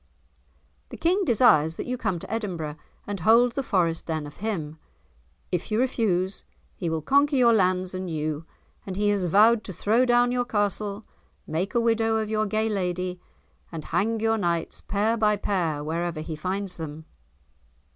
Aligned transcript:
"The 0.89 0.97
King 0.97 1.25
desires 1.25 1.75
that 1.75 1.85
you 1.85 1.95
come 1.95 2.17
to 2.17 2.33
Edinburgh, 2.33 2.75
and 3.05 3.19
hold 3.19 3.51
the 3.51 3.61
Forest 3.61 4.07
then 4.07 4.25
of 4.25 4.37
him. 4.37 4.79
If 5.51 5.69
you 5.69 5.79
refuse, 5.79 6.43
he 6.75 6.89
will 6.89 7.03
conquer 7.03 7.35
your 7.35 7.53
lands 7.53 7.93
and 7.93 8.09
you, 8.09 8.45
and 8.83 8.95
he 8.95 9.09
has 9.09 9.25
vowed 9.25 9.63
to 9.65 9.71
throw 9.73 10.05
down 10.05 10.31
your 10.31 10.43
castle, 10.45 11.05
make 11.45 11.75
a 11.75 11.79
widow 11.79 12.17
of 12.17 12.31
your 12.31 12.47
gay 12.47 12.67
lady, 12.67 13.21
and 13.71 13.85
hang 13.93 14.19
your 14.19 14.39
knights 14.39 14.81
pair 14.81 15.17
by 15.17 15.35
pair 15.37 15.83
wherever 15.83 16.21
he 16.21 16.35
finds 16.35 16.77
them." 16.77 17.05